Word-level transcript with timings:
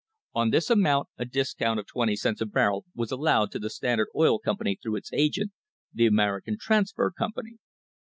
On 0.33 0.49
this 0.49 0.71
amount 0.71 1.09
a 1.19 1.25
discount 1.25 1.79
of 1.79 1.85
twenty 1.85 2.15
cents 2.15 2.41
a 2.41 2.47
barrel 2.47 2.85
was 2.95 3.11
allowed 3.11 3.51
to 3.51 3.59
the 3.59 3.69
Standard 3.69 4.07
Oil 4.15 4.39
Com 4.39 4.57
pany 4.57 4.75
through 4.81 4.95
its 4.95 5.13
agent, 5.13 5.51
the 5.93 6.07
American 6.07 6.57
Transfer 6.59 7.11
Company. 7.15 7.59